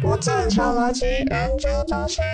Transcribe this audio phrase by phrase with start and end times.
[0.00, 2.24] 不正常逻辑研究中心。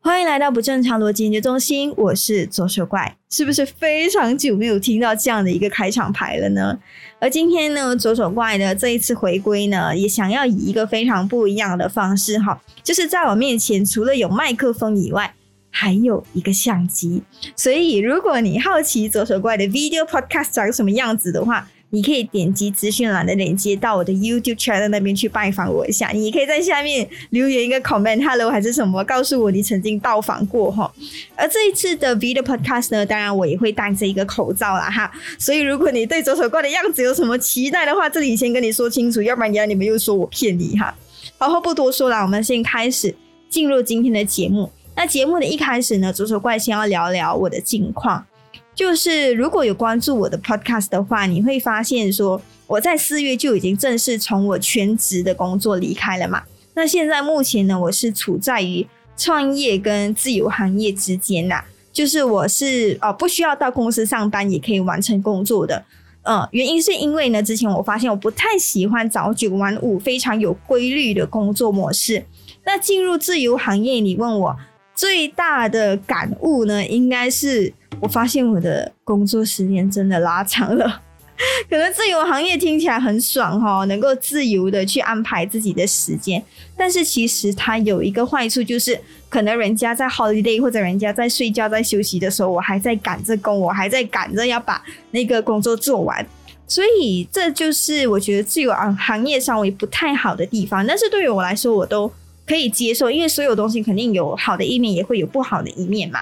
[0.00, 6.78] 欢迎来到不正常逻辑研究中心，我是左手怪，是不是非常久没有听到这样的一个开场牌了呢？
[7.20, 15.32] 而今天呢，左手怪的这一次回归呢，也想要以一个非常不一样的方式哈，就是在我面前除了有麦克风以外，
[15.70, 17.22] 还有一个相机。
[17.54, 26.10] 所以如果你好奇左手怪的 video podcast 长什么样子的话，你可以点击资讯栏的链接到我的 YouTube channel 那边去拜访我一下。
[26.10, 30.92] 你可以在下面留言一个 comment，hello 还是什么，告诉我你曾经到访过哈。
[31.36, 35.10] 而这一次的 video podcast 呢，当然我也会戴着一个口罩啦哈。
[35.38, 40.94] 所以如果你对左手怪的样子有什么期待的话，这里先跟你说清楚，要不然你你们又说我骗你哈。
[41.38, 43.14] 好，话不多说了，我们先开始
[43.48, 44.70] 进入今天的节目。
[44.96, 48.26] 那节目的一开始呢，左手怪先要聊聊我的近况。
[48.76, 56.42] 就是如果有关注我的 podcast 的话，你会发现说我在四月就已经正式从我全职的工作离开了嘛。
[56.74, 61.64] 那现在目前呢，我是处在于创业跟自由行业之间呐。
[61.90, 65.82] 就是我是哦，不需要到公司上班也可以完成工作的。
[66.24, 72.26] 嗯，原因是因为呢，之前我发现我不太喜欢早九晚五非常有规律的工作模式。
[72.66, 74.56] 那进入自由行业，你问我
[74.96, 77.72] 最大的感悟呢，应该是。
[77.98, 81.00] 我发现我的工作时间真的拉长了，
[81.70, 86.44] 可能自由行业听起来很爽哈，能够自由的去安排自己的时间。
[86.76, 96.26] 但是其实它有一个坏处，就是可能人家在 holiday 或者人家在睡觉在休息的时候，我还在赶着工，我还在赶着要把那个工作做完。
[96.66, 100.86] 所以这就是我觉得自由行行业稍微不太好的地方。
[100.86, 102.12] 但是对于我来说，我都
[102.46, 106.20] 可以接受，因为所有东西肯定有好的一面，也会有不好的一面嘛。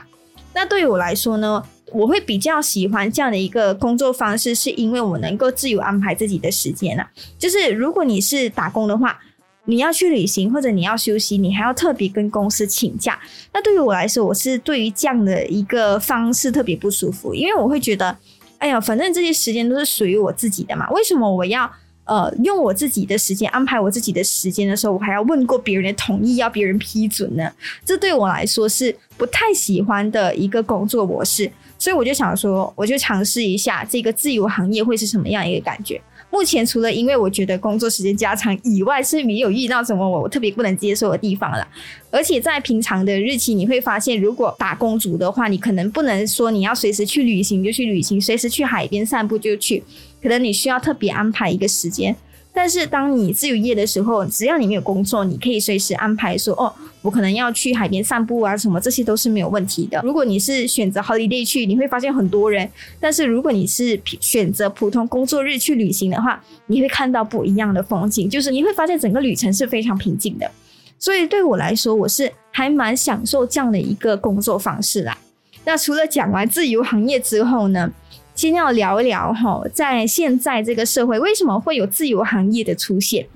[0.54, 7.10] 那对于我来说呢，我会比较喜欢这样的一个工作方式，是因为我能够自由安排自己的时间啊。
[7.38, 9.18] 就是如果你是打工的话，
[9.66, 13.18] 你要去旅行或者你要休息，你还要特别跟公司请假。
[13.52, 18.16] 那对于我来说，我是对于这样的一个方式特别不舒服，因为我会觉得，
[18.58, 21.70] 哎呀，反正这些时间都是属于我自己的嘛，为什么我要？
[22.04, 27.50] 呃，用我自己的时间安排我自己的时间的时候，我还要问过别人的同意，要别人批准呢。
[27.84, 36.00] 这对我来说是不太喜欢的一个工作模式，所以我就想说，我就尝试一下这个自由行业会是什么样一个感觉。
[36.34, 41.64] 目前除了因为我觉得工作时间加长以外，是没有遇到什么我特别不能接受的地方了。
[42.10, 49.84] 而且在平常的日期，你会发现，如果打工族的话，你可能不能说你要随时去旅行就去旅行，随时去海边散步就去，
[50.20, 52.16] 可能你需要特别安排一个时间。
[52.56, 56.72] 但是当你自由业的时候，只要你没有工作，你可以随时安排说哦，
[57.02, 60.00] 我可能要去海边散步啊，什么这些都是没有问题的。
[60.04, 62.64] 如果你是选择 holiday 去，你会发现很多人；
[63.00, 70.48] 但是如果你是选择普通工作日去旅行的话，你会看到不一样的风景，就是你会发现整个旅程是非常平静的。
[70.96, 75.18] 所以对我来说，我是还蛮享受这样的一个工作方式啦。
[75.64, 77.92] 那除了讲完自由行业之后呢？
[78.34, 83.26] 先要聊一聊哈，在现在这个社会，为什么会有自由行业的出现？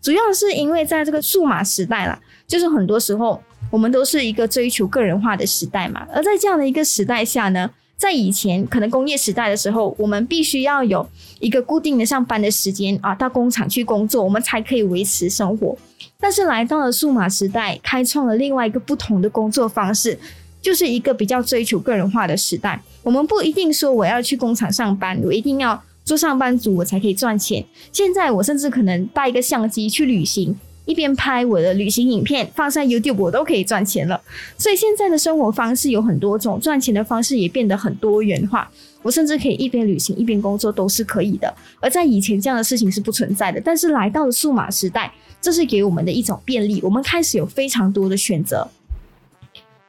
[0.00, 6.06] 主要是因为在这个数码时代啦，就是很多时候我们都是一个追求个人化的时代嘛。
[6.12, 11.08] 而在这样的一个时代下呢，在以前可能工业时代的时候，我们必须要有
[11.40, 15.76] 一个固定的上班的时间啊，到工厂去工作，我们才可以维持生活。
[16.20, 20.18] 但是来到了数码时代，开创了另外一个不同的工作方式。
[20.64, 27.62] 就是一个比较追求个人化的时代，我们不一定说我要去工厂上班，我一定要做上班族我才可以赚钱。
[27.92, 34.18] 现在我甚至可能带一个相机去旅行，一边拍我的旅行影片放上 YouTube，我都可以赚钱了。
[34.56, 38.70] 所以现在的生活方式有很多种，赚钱的方式也变得很多元化。
[39.02, 41.54] 我甚至可以一边旅行一边工作都是可以的。
[41.78, 48.66] 而在以前这样的事情是不存在的，但是来到了数码时代，这是给我们的一种便利，我们开始有非常多的选择。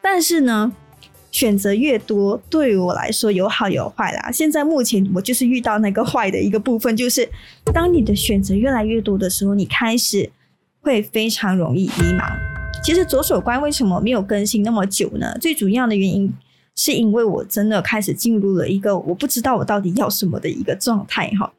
[0.07, 0.71] 但是呢，
[1.31, 4.31] 选择越多，对我来说有好有坏啦。
[4.31, 7.27] 现在目前我就是遇到那个坏的一个部分，就是
[7.73, 10.29] 当你的选择越来越多的时候，你开始
[10.81, 12.37] 会非常容易迷茫。
[12.83, 15.35] 其实左手关为什么没有更新那么久呢？
[15.41, 16.31] 最主要的原因
[16.75, 21.51] 是因为我真的开始进入了一个我不知道我到底要什么的一个状态哈。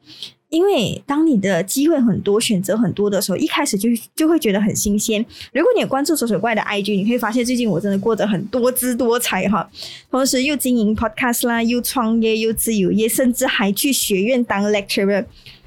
[0.49, 5.25] 因为当你的机会很多、选择很多的时候，一开始就就会觉得很新鲜。
[5.51, 9.69] 如果你有关注左手怪的 IG，你会发现最近我真的过得很多姿多彩哈。
[10.09, 15.25] 同时又经营 Podcast 啦，又创业，又自由业，甚至还去学院当 lecturer。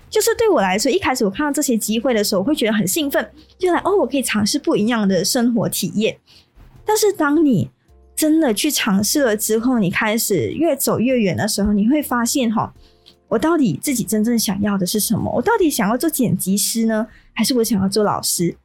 [0.08, 6.16] 就是对我来说，一开始我看到这些机会的时候，我会觉得很兴奋，就来哦，我可以尝试不一样的生活体验。
[6.86, 7.68] 但是当你
[8.16, 12.72] 真的去尝试了之后，你开始越走越远的时候，你会发现哈。
[13.30, 15.32] 我到底自己真正想要的是什么？
[15.34, 18.56] 我到底想要做剪辑师呢，还是我想要做老师？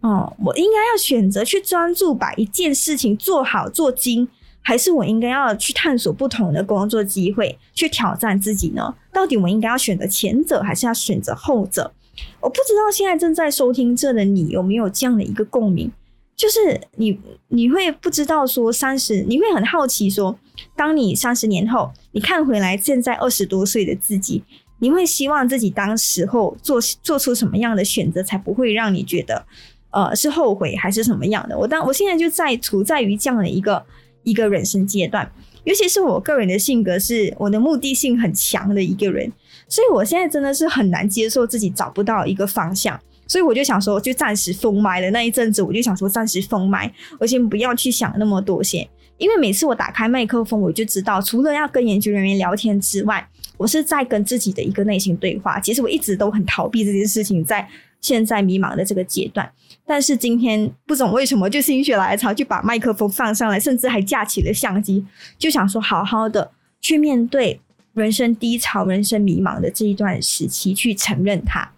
[0.00, 4.26] 哦，我应该要选择去专注把一件事情做好做精，
[4.62, 8.94] 还是我应该要去探索不同的工作机会，去挑战自己呢？
[9.12, 11.92] 到底我应该要选择前者，还是要选择后者？
[12.40, 15.92] 我不知道现在正在收听这的你有没有这样的一个共鸣，
[16.34, 20.38] 就是你你会不知道说三十，你会很好奇说，
[20.76, 24.42] 当你三十年后，你看回来现在二十多岁的自己，
[24.78, 29.44] 你会希望自己当时候做做出什么样的选择，才不会让你觉得。
[29.90, 31.58] 呃，是后悔还是什么样的？
[31.58, 33.82] 我当我现在就在处在于这样的一个
[34.22, 35.32] 一个人生阶段，
[35.64, 39.32] 尤其是我个人的性格是我的目的性很强的一个人，
[39.66, 48.86] 所以我现在真的是很难接受自己找不到一个方向，所以我就想说，就暂时封麦了那一阵子，我就想说暂时封麦，我先不要去想那么多先，
[49.18, 55.60] 因为每次我打开麦克风，我就知道除了要跟研究人员聊天之外，我是在跟自己的一个内心对话。
[55.60, 57.68] 其实我一直都很逃避这件事情，在
[58.00, 59.50] 现在迷茫的这个阶段。
[59.84, 65.04] 但是今天不懂为什么就心血来潮就把麦克风放上来，甚至还架起了相机，
[65.36, 66.50] 就想说好好的
[66.80, 67.60] 去面对
[67.94, 71.72] 人生低潮、人生迷茫的这一段时期，去承认它。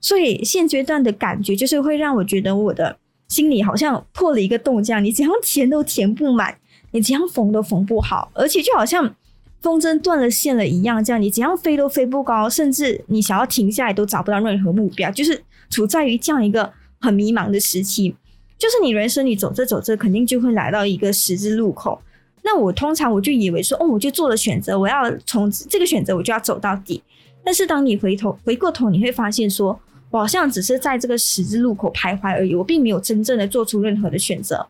[0.00, 2.98] 所以现阶段的感觉就是会让我觉得我的
[3.28, 6.58] 心里好像破了一个洞，这样你怎样填都填不满，
[6.96, 9.14] 你怎样缝都缝不好，而且就好像
[9.60, 16.72] 风筝断了线了一样，这样你怎样飞都飞不高，甚至你想要停下来都找不到任何目标，就是处在于这样一个。
[16.98, 18.16] 很迷茫的时期，
[18.58, 22.00] 就是你人生你走着走着，肯定就会来到一个十字路口。
[22.42, 27.02] 那我通常我就以为说，哦，我就做了选择，我要从这个选择我就要走到底。
[27.44, 29.78] 但是当你回头回过头，你会发现说，
[30.10, 34.66] 我好像只是在这个十字路口徘徊而已，我并没有真正的做出任何的选择。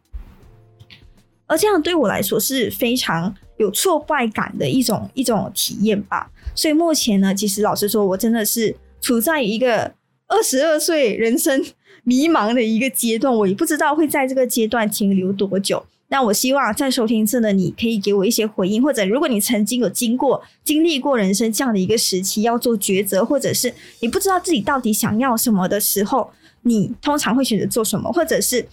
[1.47, 6.31] 而这样对我来说是非常有挫败感的一种一种体验吧。
[6.55, 9.95] 所以目前呢，其实老实说，我真的是处在一个
[10.27, 11.65] 二十二岁人生。
[12.09, 15.85] 迷茫的一个阶段，我也不知道会在这个阶段停留多久。
[16.07, 26.31] 那我希望在收听这的你可以给我一些回应，或者如果你曾经有经过、经历过人生这样的一个时期，要做抉择，或者是你不知道自己到底想要什么的时候，
[26.63, 28.13] 你通常会选择做什么？
[28.13, 28.65] 或者是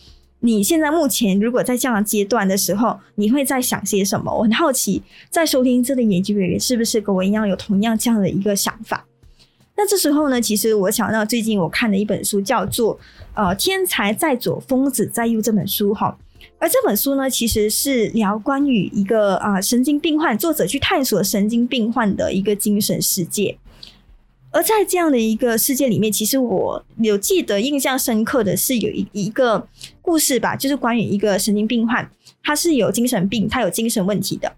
[0.46, 4.30] 你现在目前如果在这样的阶段的时候，你会在想些什么？
[4.30, 9.06] 我很好奇，在收听这的研究人是不是跟我一样有同样这样的一个想法？
[9.78, 12.98] 那这时候呢，其实我想到最近我看的一本书叫做
[13.36, 16.18] 《呃天才在左，疯子在右》这本书哈，
[16.60, 23.58] 而这本书呢，其实是聊关于一个啊神经病患作者去探索神经病患的一个精神世界。
[24.54, 29.68] 而在这样的一个世界里面，其实我有记得印象深刻的是有一一个
[30.00, 32.08] 故事吧，就是关于一个神经病患，
[32.44, 34.56] 他是有精神病，他有精神问题的，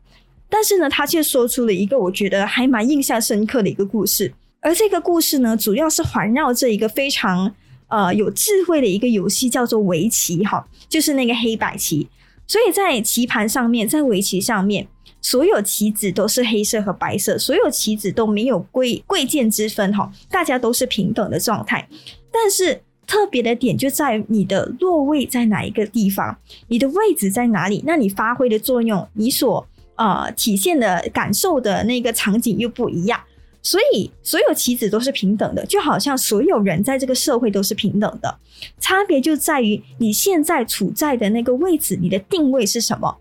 [0.50, 4.34] 但是呢，他却说出了一个我觉得还蛮印象深刻的一个故事。
[4.60, 7.56] 而这个故事呢，主要是环绕着一个非常
[7.88, 12.10] 呃有智慧的一个游戏，叫做围棋哈，就是那个黑白棋。
[12.46, 14.88] 所以在棋盘上面，在围棋上面，
[15.26, 21.90] 所有棋子都是黑色和白色，所有棋子都没有贵贵贱之分哈，大家都是平等的状态。
[22.32, 26.38] 但是特别的点就在于你的落位在哪一个地方，
[26.68, 33.20] 你的位置在哪里，那你发挥的作用，你所呃体现的感受的那个场景又不一样。
[33.64, 38.38] 所以，所有棋子都是平等的，就好像所有人在这个社会都是平等的，
[38.80, 43.18] 差别就在于你现在处在的那个位置，你的定位是什么。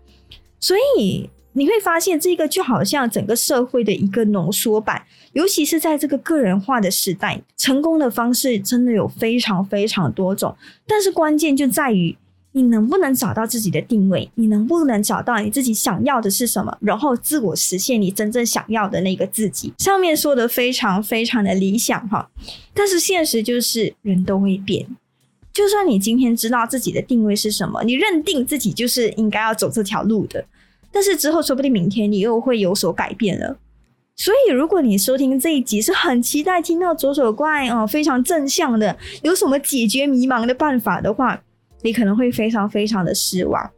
[0.59, 12.15] 所以你会发现，这个就好像整个社会的一个浓缩版，尤其是在这个个人化的时代，成功的方式真的有非常非常多种，但是关键就在于。
[12.57, 14.31] 你能不能找到自己的定位？
[14.35, 16.77] 你能不能找到你自己想要的是什么？
[16.79, 19.73] 然后自我实现你真正想要的那个自己。
[19.77, 22.29] 上面说的非常非常的理想哈，
[22.73, 24.87] 但是现实就是人都会变。
[25.51, 30.45] 就算你今天知道自己的定位是什么，你认定自己就是应该要走这条路的，
[30.95, 33.57] 但是之后说不定明天你又会有所改变了。
[34.15, 41.41] 所以，如果你收听这一集是很期待听到左手怪哦非常正向的，有什么解决迷茫的办法的话。
[41.81, 43.69] 你可能会非常非常的失望。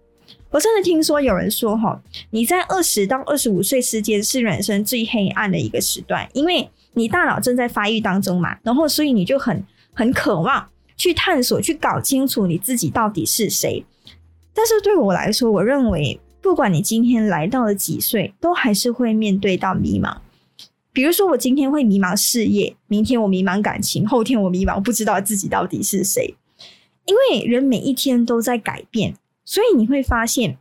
[0.50, 9.62] 我真的听说有人说，哈，你在二十到二十五岁之间是人生最黑暗的一个时段，因为你大脑正在发育当中嘛，然后所以你就很
[9.94, 13.84] 很渴望去探索，去搞清楚你自己到底是谁。
[14.54, 20.20] 但是对我来说，我认为不管你今天来到了几岁，都还是会面对到迷茫。
[20.94, 26.36] 比如说，我今天会迷茫事业，明天我迷茫感情，后天我迷茫不知道自己到底是谁。
[27.06, 30.58] 因为人每一天都在改变，所以你会发现，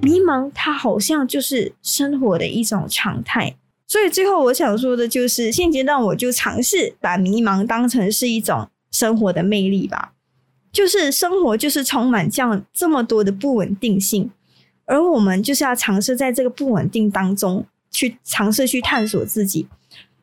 [0.00, 3.54] 迷茫它好像就是生活的一种常态。
[3.86, 10.14] 所以最后我想说的就是，现阶段我就尝试把迷茫当成是一种生活的魅力吧。
[10.72, 14.30] 就是生活就是充满这样这么多的不稳定性，
[14.88, 19.68] 而我们就是要尝试在这个不稳定当中去尝试去探索自己。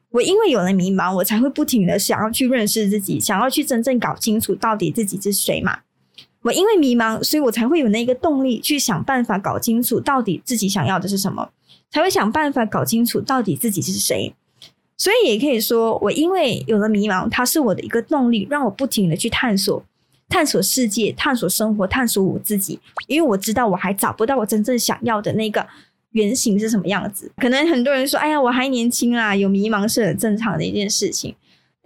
[0.10, 5.79] 我因为有了迷茫，我才会不停的想要去认识自己，想要去真正搞清楚到底自己是谁嘛。
[6.41, 11.50] 我因为迷茫，所以我才会有那个动力去想办法搞清楚到底自己想要的是什么，
[11.91, 14.34] 才会想办法搞清楚到底自己是谁。
[14.98, 19.84] 所以也可以说，我因为有了迷茫，它是我的一个动力，让我不停的去探索、
[20.29, 22.79] 探索世界、探索生活、探索我自己。
[23.08, 25.65] 因为我知道我还找不到我真正想要的那个
[26.12, 27.32] 原型是什么样子。
[27.38, 31.36] 可能很多人说：“哎呀，我还年轻啊，有迷茫是很正常的一件事情。”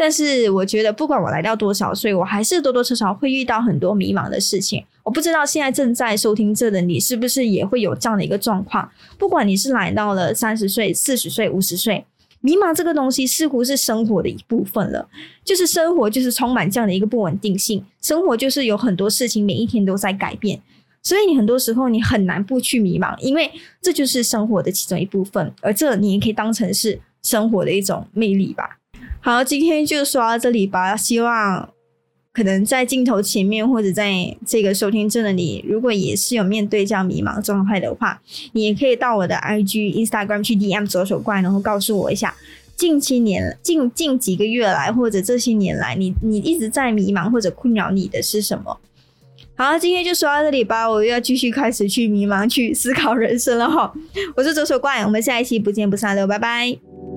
[0.02, 4.82] 但是我觉得，不管我来到多少岁，我还是多多少少会遇到很多迷茫的事情。
[5.04, 8.90] 我不知道现在正在收听这的你，是不是也会有这样的一个状况？
[9.18, 12.06] 不管你是来到了三十岁、四十岁、五十岁，
[12.42, 15.08] 迷茫这个东西似乎是生活的一部分了。
[15.44, 20.62] 就是生活就是充满这样的一个不稳定性，生活就是有很多事情每一天都在改变，
[21.02, 28.78] 所以你很多时候你很难不去迷茫，因为这就是生活的其中一部分，而这你也可以当成是生活的一种魅力吧。
[29.22, 30.96] 好，今天就说到这里吧。
[30.96, 31.70] 希望
[32.40, 38.22] 可能在镜头前面或者在这个收听证的你，如果也是有面对这样迷茫状态的话，
[38.54, 42.34] 你也可以到我的 IG、Instagram 去 DM 左手怪，然后告诉我一下，
[42.78, 48.78] 近期年、近近几个月来或者这些年来，你你一直在迷茫或者困扰你的是什么？
[49.58, 50.90] 好，今天就说到这里吧。
[50.90, 53.94] 我又要继续开始去迷茫、去思考人生了哈。
[54.38, 57.09] 我是左手怪，我们下一期不见不散喽，拜拜。